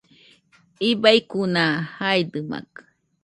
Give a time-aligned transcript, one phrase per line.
[0.89, 1.63] Ibaikuna
[1.95, 2.81] jaidɨmakɨ